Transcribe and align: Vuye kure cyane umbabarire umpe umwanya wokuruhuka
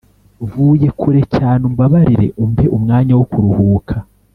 Vuye 0.49 0.87
kure 0.99 1.21
cyane 1.35 1.61
umbabarire 1.69 2.27
umpe 2.43 2.65
umwanya 2.77 3.13
wokuruhuka 3.19 3.95